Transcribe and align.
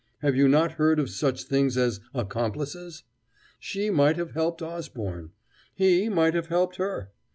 Have 0.23 0.35
you 0.35 0.47
not 0.47 0.71
heard 0.81 0.97
of 0.97 1.11
such 1.11 1.43
things 1.43 1.77
as 1.77 1.99
accomplices? 2.11 3.03
She 3.59 3.91
might 3.91 4.17
have 4.17 4.31
helped 4.31 4.63
Osborne! 4.63 5.29
He 5.75 6.09
might 6.09 6.33
have 6.33 6.47
helped 6.47 6.77
her! 6.77 7.11